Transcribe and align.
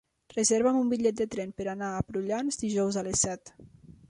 Reserva'm 0.35 0.79
un 0.79 0.87
bitllet 0.93 1.19
de 1.19 1.27
tren 1.37 1.53
per 1.59 1.67
anar 1.75 1.91
a 1.93 2.01
Prullans 2.09 2.61
dijous 2.65 2.99
a 2.99 3.05
les 3.11 3.25
set. 3.29 3.55